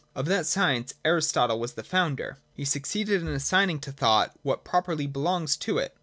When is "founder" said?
1.83-2.39